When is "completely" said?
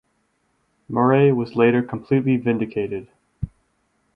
1.83-2.35